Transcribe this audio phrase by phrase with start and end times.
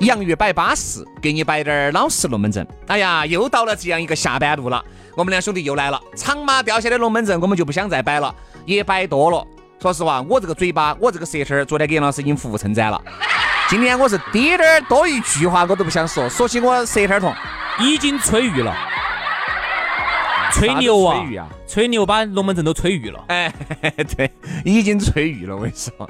[0.00, 2.66] 洋芋摆巴适，给你摆点儿老式龙门阵。
[2.86, 4.82] 哎呀，又到了这样一个下班路了，
[5.16, 6.00] 我们两兄弟又来了。
[6.14, 8.32] 长马掉下的龙门阵，我们就不想再摆了，
[8.64, 9.44] 也摆多了。
[9.80, 13.02] 说实话，我这个嘴巴，我这个舌头，昨天给杨老师已经服务称赞了。
[13.68, 17.34] 今天我是滴点儿多一句话我都不想说，说起我舌头痛。
[17.80, 18.74] 已经吹郁了，
[20.54, 21.46] 吹牛啊吹啊！
[21.66, 23.24] 吹牛把龙门阵都吹玉了。
[23.28, 23.52] 哎，
[24.16, 24.30] 对，
[24.64, 25.54] 已经吹玉了。
[25.56, 26.08] 我跟你说，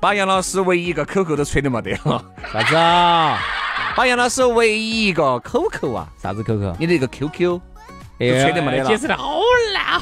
[0.00, 3.38] 把杨老师唯一一个口口都吹得没得了，啥子啊？
[3.96, 6.76] 把杨老师唯一一个口口啊，啥子 QQ？
[6.78, 7.60] 你的一个 QQ
[8.20, 8.96] 就吹得没得了解。
[8.96, 9.40] 释的好
[9.74, 10.00] 烂，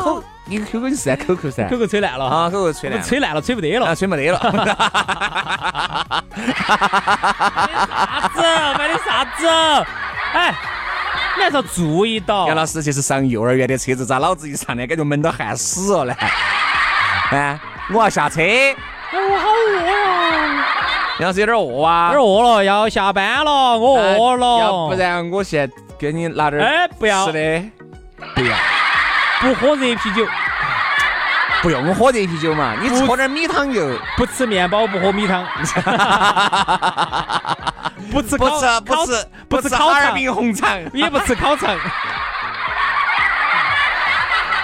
[0.00, 1.68] 口，你个 QQ 你是噻，口口噻。
[1.68, 3.94] ，QQ 吹烂了啊，！QQ 吹烂了，吹烂了，吹不得啊，了。
[3.96, 4.38] 吹没得了。
[7.92, 8.42] 啥子？
[8.78, 9.46] 买的啥子？
[10.34, 10.54] 哎，
[11.36, 12.46] 你还是要注意到。
[12.46, 16.14] 杨老师，这是上幼儿园的车子，咋老子一上来感觉闷到汗死了呢？
[17.32, 17.58] 哎，
[17.92, 18.40] 我要下车。
[18.40, 18.74] 哎，
[19.12, 19.92] 我好饿呀，
[21.18, 24.56] 杨老师有点饿啊，有点饿了，要下班了，我饿了。
[24.56, 27.62] 哎要不然我现在给你拿点儿哎不要吃的，
[28.34, 28.54] 不要，
[29.40, 30.26] 不喝热啤酒，
[31.62, 35.44] 不用喝热啤酒嘛，你喝点米汤就不吃面包，不喝米汤，
[38.10, 41.76] 不吃不吃不吃不不吃哈尔吃烤肠，滨红肠， 也不吃烤肠。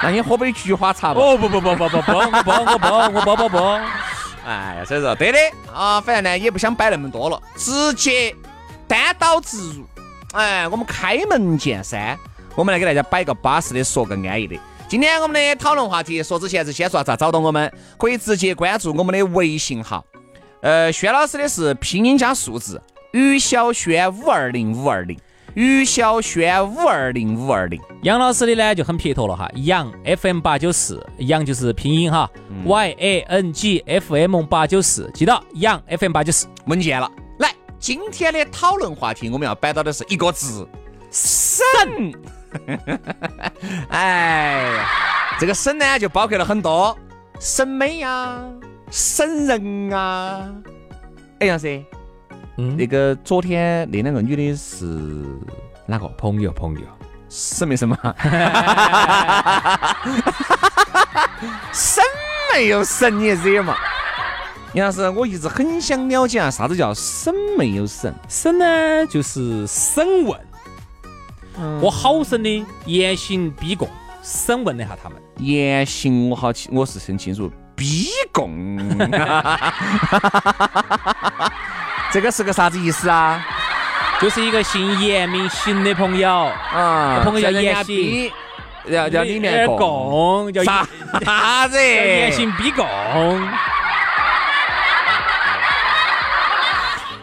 [0.02, 1.20] 那你喝杯菊花茶吧。
[1.20, 3.58] 哦不不不不不不，我不我不我不不不，
[4.46, 5.38] 哎呀，所以说对的
[5.74, 8.34] 啊，反正呢也不想摆那么多了，直接
[8.86, 9.84] 单刀直入。
[10.34, 12.16] 哎，我们开门见山，
[12.54, 14.56] 我们来给大家摆个巴适的，说个安逸的。
[14.88, 20.04] 今天我们的讨论话题，说之前是先说咋找到我们，可以直接关注我们的微信号。
[20.62, 22.80] 呃，轩老师的是拼音加数字，
[23.12, 25.18] 于小轩五二零五二零，
[25.54, 27.80] 于小轩五二零五二零。
[28.02, 32.30] 杨老师的呢就很撇脱了哈，杨 FM 八九四，杨就是拼音哈
[32.64, 36.46] ，Y A N G F M 八九四，记到杨 FM 八九四。
[36.66, 37.10] 稳健了。
[37.38, 40.68] 来，今天的讨论话题我们要摆到的是一个字：
[41.10, 42.12] 省。
[43.88, 44.86] 哎呀，
[45.40, 46.96] 这个省呢就包括了很多
[47.40, 48.42] 审美呀、
[48.90, 50.50] 审人啊。
[51.40, 51.82] 哎，杨师，
[52.60, 54.84] 嗯那个昨天那两个女的是
[55.86, 56.08] 哪个？
[56.18, 56.80] 朋友朋友，
[57.30, 57.96] 审没审嘛？
[61.72, 62.02] 审
[62.52, 63.76] 没有审，你也惹嘛？
[64.74, 68.12] 杨老师，我一直很想了解啊，啥子叫审没有审？
[68.28, 70.36] 审呢就是审问，
[71.80, 73.88] 我好生的严刑逼供
[74.22, 75.16] 审问了一下他们。
[75.36, 77.48] 严刑我好清，我是很清楚。
[77.76, 78.76] 逼供，
[82.10, 83.44] 这个是个啥子意思啊？
[84.20, 88.32] 就是一个姓严名行的朋友，啊，朋友叫严刑逼，
[88.86, 90.88] 要要里面供供，叫啥
[91.24, 91.76] 啥子？
[91.80, 92.84] 严刑逼供。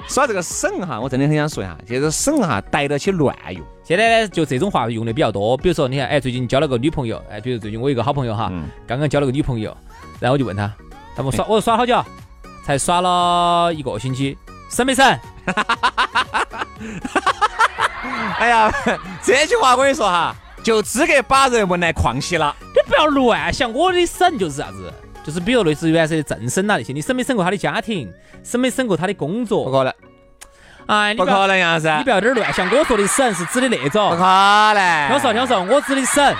[0.07, 3.61] 说到这个省哈，我真的很想说一下，这个省哈逮到起乱用。
[3.83, 5.57] 现在呢，就这种话用的比较多。
[5.57, 9.75] 比如说，你看，哎，最近交了个女朋友，哎，比如最近我一个好朋友哈，嗯刚刚交了个女朋友，
[10.21, 10.71] 然后我就问他，
[11.17, 12.05] 他们耍，我说耍好久啊？
[12.63, 14.37] 才耍了一个星期，
[14.75, 15.05] 省没省？
[18.37, 18.69] 哎呀，
[19.23, 22.53] 这句话我跟你说哈，就资格把人问来矿起了。
[22.59, 24.93] 你不要乱想，我的省就是啥子？
[25.23, 28.11] 就是比如类似于原来的政审啊那些，你审没审过他的家庭，
[28.43, 29.71] 审没审过他的工作不？
[29.71, 29.93] 可能，
[30.87, 34.17] 哎，你不可能，杨老师，你不要有点乱想，我说的省是指的那种不。
[34.17, 34.21] 可
[34.73, 35.07] 能。
[35.07, 36.35] 听我说，听我说，我指的省，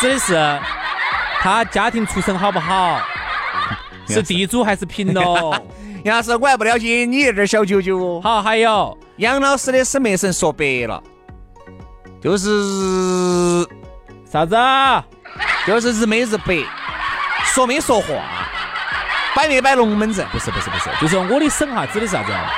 [0.00, 0.58] 指的是
[1.40, 3.00] 他家庭出身好不好，
[4.08, 5.54] 是地主还是贫农？
[6.04, 8.20] 杨老师，我还不了解你这点小九九哦。
[8.22, 11.02] 好，还有杨老师的审美神说白了，
[12.22, 12.48] 就是
[14.30, 15.04] 啥子啊？
[15.66, 16.64] 就是日没日白，
[17.44, 18.06] 说没说话。
[19.36, 20.26] 摆没摆龙门阵？
[20.32, 22.50] 不是不是不是，就是我的审哈指的是啥子啊？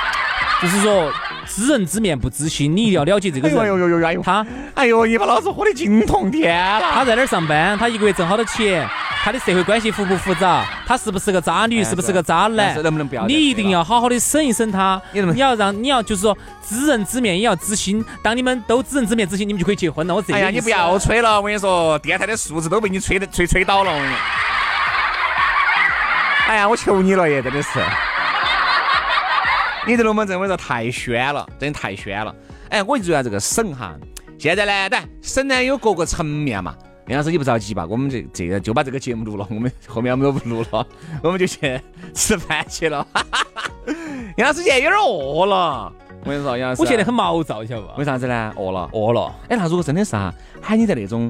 [0.61, 1.11] 就是说
[1.45, 3.59] 知人知面不知心，你一定要了解这个人。
[3.59, 4.07] 哎呦呦呦呦！
[4.07, 6.93] 哎呦，他哎呦，你把老子喝的惊痛天了。
[6.93, 7.77] 他在那儿上班？
[7.77, 8.87] 他一个月挣好多钱？
[9.23, 10.65] 他的社会关系复不复杂？
[10.85, 11.81] 他是不是个渣女？
[11.81, 12.75] 是不是个渣男？
[12.83, 13.25] 能不能不要？
[13.25, 15.01] 你一定要好好的审一审他。
[15.13, 18.03] 你要让你要就是说知人知面也要知心。
[18.21, 20.13] 当你们都知人知面知心，你们就可以结婚了。
[20.13, 21.37] 我这哎呀，你不要吹了！
[21.37, 23.91] 我跟你说，电台的素质都被你吹的 吹吹倒了。
[26.49, 27.79] 哎呀，我求你了耶，真的是。
[29.87, 32.35] 你这龙门阵，我说太宣了，真的太宣了。
[32.67, 33.95] 哎，我就要这个审哈。
[34.37, 36.75] 现在呢，但审呢有各个层面嘛。
[37.07, 37.85] 杨老师，你不着急吧？
[37.89, 40.87] 我们这这个就把这个节目录了，我们后面我们都不录了，
[41.21, 41.79] 我们就去
[42.13, 43.05] 吃饭去了。
[44.37, 45.91] 杨老师现在有点饿了。
[46.23, 47.99] 我跟你说，杨老师，我现在很毛躁，晓得不？
[47.99, 48.53] 为啥子呢？
[48.55, 49.35] 饿了，饿了。
[49.49, 51.29] 哎，那如果真的是哈，喊你在那种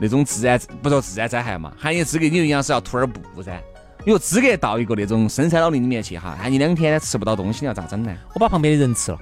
[0.00, 3.62] 那种自然不说自然灾害嘛，喊你资格，你杨老师要涂点步噻。
[4.04, 8.12] 你说资格到一个那种深山老林里面去哈，喊你两天吃不到东西，你要咋整呢？
[8.34, 9.18] 我把旁边的人吃了，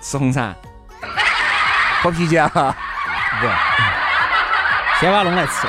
[0.00, 0.54] 吃红肠，
[2.00, 2.76] 喝啤酒啊。
[3.40, 3.46] 不，
[5.00, 5.66] 先把弄来吃。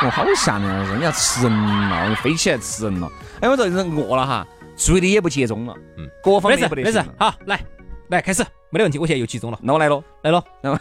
[0.00, 0.94] 哦，好吓人啊！
[0.96, 1.52] 你要吃人
[1.90, 3.10] 了，你飞起来吃人了。
[3.40, 5.74] 哎，我这人饿了哈，注意力也不集中了。
[5.96, 7.60] 嗯，各方面不得没事，好，来，
[8.08, 8.96] 来开始，没得问题。
[8.96, 9.58] 我现在又集中了。
[9.62, 10.40] 那我来了，来了。
[10.62, 10.78] 那么，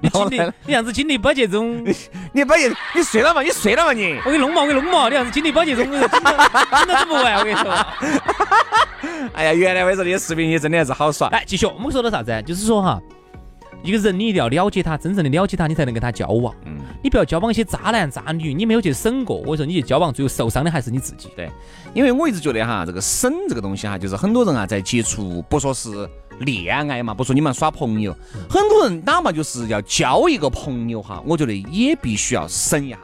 [0.00, 1.84] 你精力，你样子精力不集中。
[2.32, 3.42] 你不集，你睡了嘛？
[3.42, 3.92] 你睡了嘛？
[3.92, 4.16] 你？
[4.24, 5.08] 我给你弄嘛，我给你弄嘛。
[5.08, 6.08] 你样子精力不集中，真的
[6.94, 7.34] 整不完。
[7.38, 7.72] 我跟你说。
[9.34, 11.28] 哎呀，原来我说你的视频，也真的还是好耍。
[11.30, 12.40] 来，继续，我们说的啥子？
[12.46, 13.00] 就是说哈。
[13.84, 16.54] 一个人，你一定要了解他，真正的了解他，你才能跟他交往。
[16.64, 19.36] 嗯，你不要交往一些渣男渣女，你没有去审过。
[19.44, 21.28] 我说你去交往，最后受伤的还是你自己。
[21.36, 21.50] 对，
[21.92, 26.08] 因为我一直觉得哈，这个审这个东西哈，就是很多人啊在接触，不说是
[26.40, 28.16] 恋爱嘛，不说你们耍朋友，
[28.48, 32.98] 很多人哪怕就是要交一个朋友哈，我觉得也必须要审一下。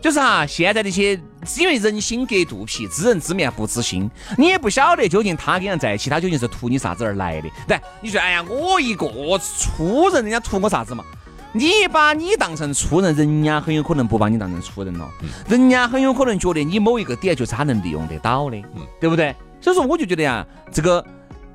[0.00, 1.20] 就是哈，现在这些
[1.58, 7.48] 因为人心隔肚皮，知人知面不知心，你也不晓得究竟他跟人在一起，他究竟是图你啥子而来的。
[7.66, 9.06] 对，你说，哎呀，我一个
[9.38, 11.04] 粗人，人家图我啥子嘛？
[11.52, 15.10] 你把你当成粗人，人家很有可能不把你当成粗人了，
[15.48, 18.62] 人家很有可能觉得你某一个点就是他能利用得到的，
[19.00, 19.34] 对不对？
[19.60, 21.02] 所以说，我就觉得呀，这个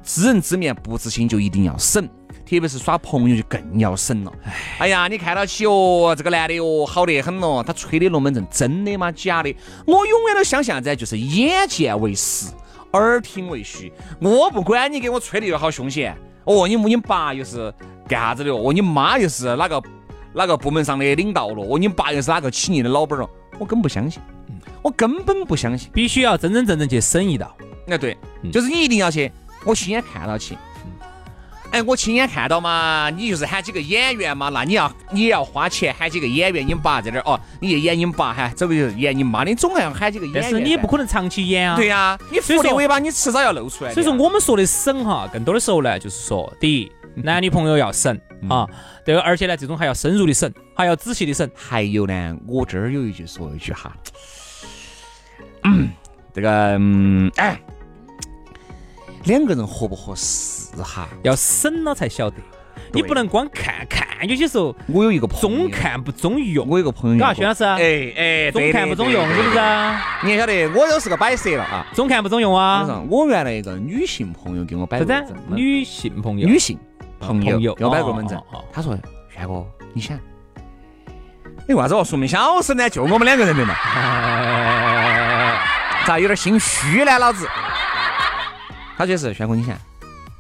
[0.04, 2.10] 知人知面不知心，就一定要审。
[2.52, 4.34] 特别是耍朋友就更要省了。
[4.78, 7.64] 哎呀，你看到起哦，这个男的哦，好得很咯。
[7.64, 9.10] 他吹的龙门阵真的吗？
[9.14, 9.56] 假的？
[9.88, 10.94] 我永远都相信啥子？
[10.94, 12.48] 就是眼见为实，
[12.92, 13.94] 耳听为虚。
[14.20, 16.14] 我不管你给我吹的又好凶险。
[16.44, 17.74] 哦，你你爸又是
[18.06, 18.52] 干啥子的？
[18.52, 19.82] 哦，你妈又是哪个
[20.34, 21.64] 哪个部门上的领导了？
[21.64, 23.30] 哦，你爸又是哪个企业的老板了？
[23.60, 24.22] 我根本不相信。
[24.82, 25.90] 我根本不相信。
[25.94, 27.56] 必须要真真正正去审一道。
[27.88, 28.18] 哎，对，
[28.52, 29.32] 就是你一定要去，
[29.64, 30.58] 我亲眼看到起。
[31.72, 40.44] 哎，我亲眼看到嘛，你就是喊几个演员嘛，那你要你也要花钱喊几个演员，你爸在这儿哦，你去演你爸哈，走过去演你妈，你总还要喊几个演员。
[40.44, 41.78] 但是你不可能长期演啊。
[41.78, 43.94] 对呀，你狐狸尾巴你迟早要露出来。
[43.94, 48.20] 所以说我们说的审哈，更多的时候呢，就是说，第一， 男女朋友要审
[48.50, 48.68] 啊，
[49.06, 51.50] 对，而且呢，这种还要深入的审，还要仔细的审。
[51.56, 53.96] 还有呢，我这儿有一句说一句哈，
[55.64, 55.90] 嗯，
[56.34, 57.58] 这个嗯，哎。
[59.26, 61.10] 两个人合不合适哈？
[61.24, 62.38] 要审了才晓得，
[62.94, 64.08] 你不能光看看。
[64.28, 66.68] 有些时候，我有一个朋友，中看不中用。
[66.70, 69.60] 我有个朋友，嘎，薛老师，哎哎，中看不中用，是不是？
[70.24, 71.88] 你也晓得，我都是个摆设了啊。
[71.94, 72.88] 中看不中用啊！
[73.10, 76.78] 我原来一个女性朋友给我摆过门阵，女性朋友，女性
[77.20, 78.40] 朋友给我摆过门阵。
[78.72, 78.96] 他说
[79.34, 80.16] ：“轩哥，你想，
[81.68, 82.88] 你为啥子要说明小声呢？
[82.88, 83.74] 就我们两个人的嘛，
[86.06, 87.18] 咋有点心虚呢？
[87.18, 87.50] 老子。”
[88.98, 89.76] 他就是轩哥，你想，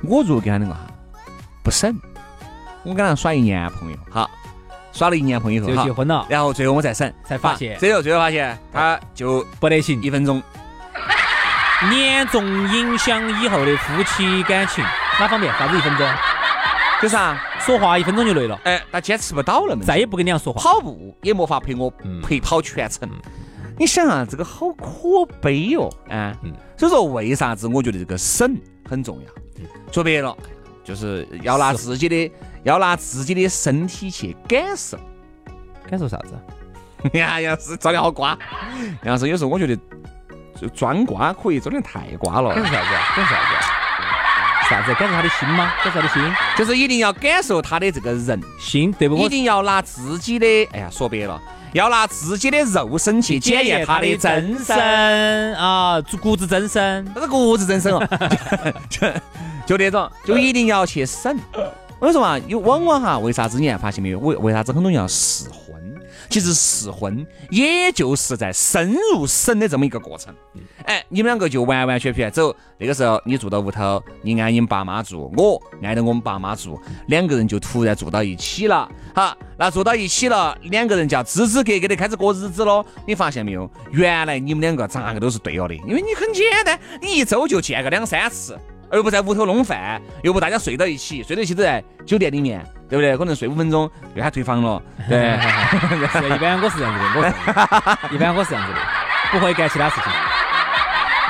[0.04, 0.82] 我如果跟他那个哈
[1.64, 1.96] 不审，
[2.84, 4.30] 我跟他耍一年朋友，好，
[4.92, 10.42] 耍了一年朋友以后就结婚了，然后最后我再审，才发现，最后最后发现他就不得行，一分钟，
[11.92, 12.44] 严重
[12.74, 14.84] 影响以后的夫妻感情，
[15.20, 15.54] 哪方面？
[15.58, 16.08] 啥子一分钟？
[17.02, 21.92] 就是啊，说话一分钟就累了，哎，他坚持不到了，再也不跟你俩说话，跑步也没法陪我
[22.22, 23.10] 陪跑全程。
[23.78, 26.36] 你想啊，这个好可悲哦，啊，
[26.78, 28.56] 所以说为啥子我觉得这个省
[28.88, 29.41] 很重要？
[29.92, 30.36] 说白了，
[30.84, 32.32] 就是要拿自己的，
[32.64, 34.98] 要拿自己的身体去感受，
[35.90, 36.34] 感受啥子？
[37.18, 38.38] 呀呀，是长得好瓜，
[39.04, 39.76] 杨老师有时候我觉得，
[40.60, 42.54] 就装瓜可以，真的太瓜了。
[42.54, 42.90] 感受啥子？
[43.16, 44.70] 感受啥子？
[44.70, 44.94] 啥子？
[44.94, 45.74] 感受他的心吗？
[45.84, 49.18] 感受他的心，就是一定要感受他的这个人心，对不？
[49.18, 51.42] 一定要拿自己的，哎呀，说白了。
[51.74, 58.08] 要拿自己的肉身去检验他的真身啊，骨子真身，那是骨子真身哦，
[58.90, 59.08] 就
[59.66, 61.38] 就那种，就一定要去审。
[62.00, 64.20] 我跟你说嘛，有往往哈，为啥子你看发现没有？
[64.20, 65.61] 为为啥子很多人要试婚？
[66.32, 70.34] 其实试婚也就是在深入审的这么一个过程。
[70.86, 72.56] 哎，你们两个就完完全全走。
[72.78, 78.90] 那个时候你住到屋头，你挨你们爸妈住，我挨着我们爸妈住，两个人就突然住到一起了。
[79.14, 82.86] 好，那住到一起了，两个人叫支支格格的开始过日子喽。
[83.06, 83.70] 你发现没有？
[83.92, 88.58] 原来你们两个咋个都是对了的，因为你很简单，你一周就见个两三次。
[88.90, 92.62] 而不在屋头弄饭，又不大家睡到一起，睡到一起都在酒店里面，
[92.92, 93.18] 对不对？
[93.18, 94.82] 可能睡五分钟又喊退房了。
[95.08, 95.40] 对，
[96.36, 97.24] 一般我是这样子的，我
[98.14, 98.80] 一般我是这样子的，
[99.32, 100.12] 不会干其他事情。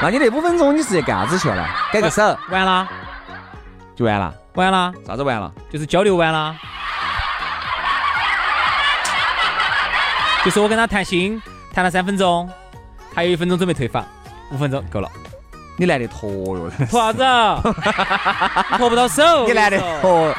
[0.01, 1.69] 那你那五分钟你是干啥子去了？
[1.93, 2.87] 改个手，完了，
[3.95, 5.51] 就完了，完了，啥子完了？
[5.71, 6.55] 就是交流完了，
[10.43, 11.39] 就是我跟他谈心，
[11.75, 12.49] 谈了三分钟，
[13.13, 14.03] 还有一分钟准备退房，
[14.51, 15.07] 五分钟够了。
[15.77, 17.23] 你来的拖哟，拖啥子？
[18.77, 19.45] 拖不到手。
[19.45, 20.35] 你来的拖，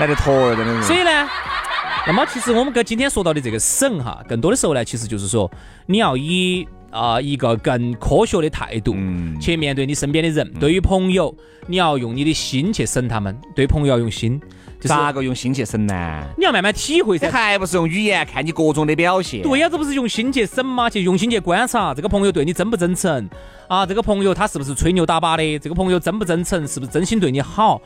[0.00, 0.86] 来的拖哟，真的是。
[0.86, 1.28] 所以呢，
[2.06, 5.50] 那么其实我们跟今天说到的这个省哈，更多的时候呢，其实就是说
[5.86, 8.94] 你要以啊一个更科学的态度
[9.40, 10.52] 去面对你身边的人。
[10.60, 11.34] 对于朋友，
[11.66, 14.40] 你要用你的心去审他们；对朋友要用心。
[14.80, 16.22] 咋个用心去审呢？
[16.36, 19.42] 你要慢慢体会噻，还不是用语言看你各种的表现？
[19.42, 20.88] 对呀，这不是用心去审吗？
[20.88, 23.28] 去用心去观察这个朋友对你真不真诚
[23.68, 23.84] 啊？
[23.84, 25.58] 这个朋友他是不是吹牛打把的？
[25.58, 26.66] 这个朋友真不真诚？
[26.66, 27.80] 是不是真心对你好？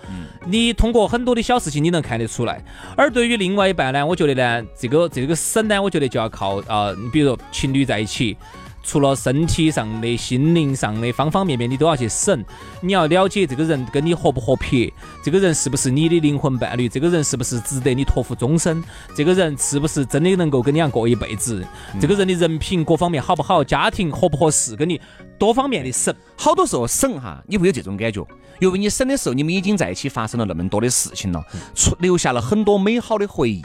[0.47, 2.63] 你通过很多的小事情你能看得出来。
[2.97, 8.37] 而对于另外一半呢，我觉得呢，这个这个审呢，我觉得就要靠啊，你比如说情侣在一起。
[8.83, 12.45] 除了身体上的、心灵上的方方面面，你都要去审。
[12.81, 14.91] 你要了解这个人跟你合不合拍，
[15.23, 18.83] 这个人是不是你的灵魂伴侣，这个人是不是值得你托付终身，
[19.15, 21.65] 这个人是不是真的能够跟你样过一辈子，
[22.01, 25.01] 这个人的人品各方面好不好，家庭合不合适，跟你
[25.39, 26.15] 多方面的审。
[26.37, 28.27] 好多时候审哈，你会有这种感觉，
[28.61, 31.45] 因为你审的时候，你们已经在一起发生了那么多的事情了，
[31.75, 33.63] 出留下了很多美好的回忆。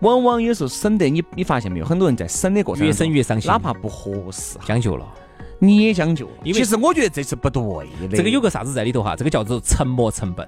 [0.00, 1.84] 往往有时候省得你，你发现没有？
[1.84, 5.06] 很多人在省的过程越省越伤心，哪怕不合适，将就了，
[5.58, 6.32] 你也将就了。
[6.44, 7.62] 其实我觉得这是不对
[8.08, 8.16] 的。
[8.16, 9.16] 这个有个啥子在里头哈？
[9.16, 10.46] 这个叫做沉没成本，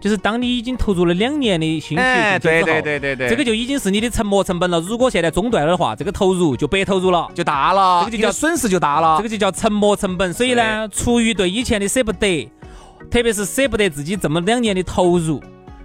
[0.00, 4.80] 就是当你已经投入了两年的心血对对对对对，这个就已经是你的沉没成本了。
[4.80, 10.32] 如果现在中断了的话，这个投入就白投入了，就大了，这个就叫损失就大了，这个就叫沉没成本。
[10.32, 12.50] 所以呢，出于对以前的舍不得，
[13.10, 15.42] 特别是舍不得自己这么两年的投入，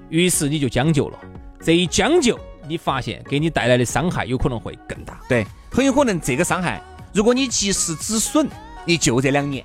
[0.08, 1.20] 于是你就将就了。
[1.62, 2.40] 这一将就。
[2.68, 6.82] 你发现给你带来的伤害有可能会更大，对，很有可能这个伤害，
[7.14, 8.48] 如果你及时止损，
[8.86, 9.64] 你就这两年；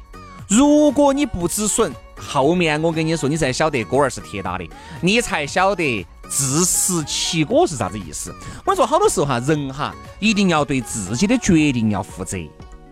[0.48, 4.68] 如果你不止损，后面我跟你说，你才晓得锅儿是铁打的，
[5.00, 8.34] 你才晓得自食其果是啥子意思。
[8.64, 12.36] 我跟你说，好多时候哈，人哈一定要对自己的决定要负责。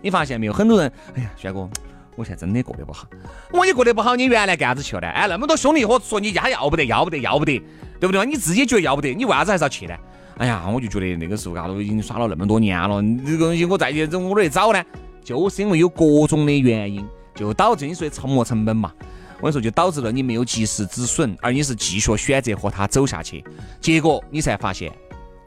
[0.01, 0.53] 你发现没有？
[0.53, 1.69] 很多人，哎呀，轩哥，
[2.15, 3.07] 我现在真的过得不好。
[3.51, 5.07] 我也过得不好，你原来干啥子去了？
[5.07, 7.61] 哎，那么多兄弟伙说你家要不得，要不得，要不得。
[7.99, 8.25] 对不对嘛？
[8.25, 9.93] 你自己觉得要不得，你为啥子还是要去呢？
[10.37, 14.83] 哎呀，我就觉得那个时候嘎都已经耍了那么多年了，这个东西我再去我哪去找呢？
[15.23, 18.91] 就是因为有各种的原因，就导致你说沉没成本嘛。
[19.39, 23.43] 我跟你说，就导致了你没有及时止损，而你是继续选择和他走下去，
[23.81, 24.91] 结果你才发现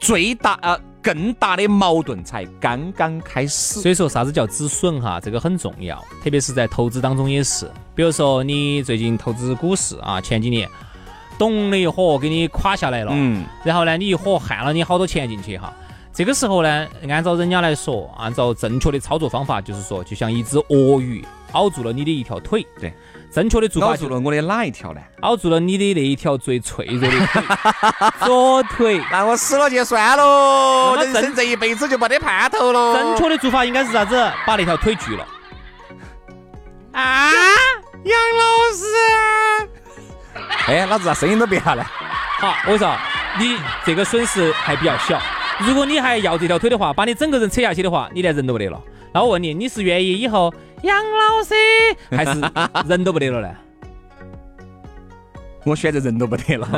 [0.00, 3.80] 最大呃更大的矛盾才刚刚开始。
[3.80, 5.20] 所以说啥子叫止损哈？
[5.20, 7.70] 这个很重要，特别是在投资当中也是。
[7.94, 10.68] 比如说你最近投资股市啊，前几年。
[11.40, 15.72] 咚的一伙给你垮下来了，嗯，然后呢，你一伙焊了你好多钱进去哈。
[16.12, 22.92] 这个时候呢，按照人家来说，按照正确的操作方法，就是说，就像一只鳄鱼咬住了你的一条腿，对，
[23.32, 25.00] 正确的做法咬住了我的哪一条呢？
[25.22, 27.42] 咬住了你的那一条最脆弱的腿，
[28.26, 29.00] 左腿。
[29.10, 32.94] 那我死了就算喽，人生这一辈子就没得盼头喽。
[32.94, 34.14] 正确的做法应该是啥子？
[34.46, 35.26] 把那条腿锯了。
[36.92, 37.30] 啊，
[38.04, 38.84] 杨老师。
[40.70, 41.82] 哎，老子啊，声音都变了。
[42.38, 42.96] 好，我跟你说，
[43.40, 45.20] 你这个损失还比较小。
[45.58, 48.80] 如果你还要这条腿的话，把你整个人扯下去的话，你连人都没得了。
[49.12, 51.54] 那我问你，你是愿意以后杨老师，
[52.16, 52.40] 还是
[52.88, 53.48] 人都不得了呢？
[55.64, 56.68] 我选择人都不得了，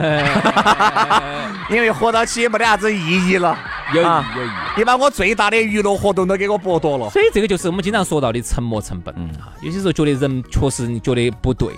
[1.69, 3.57] 因为活到起也没得啥子意义了。
[3.95, 4.09] 有意义，
[4.39, 4.51] 有意义。
[4.79, 7.11] 你把我最大的娱乐活动都给我剥夺了。
[7.11, 9.15] 所以这个就是我们经常说到的沉没成本。
[9.19, 11.69] 嗯啊，有些时候觉得人确实觉得不对。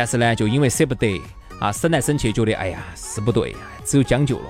[0.00, 1.20] 但是呢，就因为舍不得
[1.58, 3.54] 啊，省来省去，觉得哎呀是不对，
[3.84, 4.46] 只有将就了，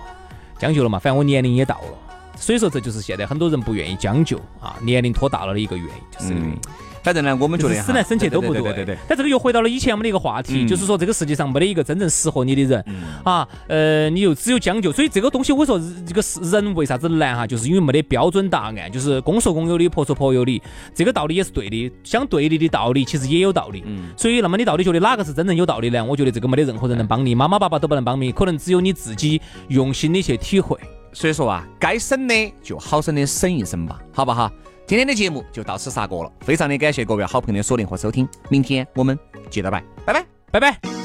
[0.61, 0.97] 将就了嘛。
[0.97, 1.99] 反正我年龄也到了，
[2.37, 6.57] 所以说这就是现在很多人不愿意将就啊，年龄拖大了的一个原因，就是嗯。
[7.02, 8.62] 反正呢，我们觉得省来省去都不对。
[8.62, 8.99] 对对对。
[9.09, 12.85] 但这个又回到了以前我们的一个话题，就是说这个世界上没得一个真正适合你的人
[13.25, 13.47] 啊。
[13.69, 17.47] 呃，你又只有将就，所以这个东西我说这个是人为啥子难哈？
[17.47, 20.62] 就是因为没得标准答案，就是公说公有理，婆说婆有理。
[20.95, 23.83] 这个道理也是对的，相对立的道理其实也有道理。
[23.87, 24.11] 嗯。
[24.16, 26.04] 所以，那么你到底觉得哪个是真正有道理呢？
[26.04, 30.76] 我觉得这个没得任何人能帮你，妈妈爸爸都不能帮你，可能只有你自己用心的去体会。
[31.12, 34.50] 所以说啊，该省的就好生的省一省吧，好不好？
[34.90, 39.16] 今天的节目就到此杀过了，非常的感谢各位好朋友的锁定和收听，明天我们
[39.49, 41.00] 接着拜，拜拜，拜拜。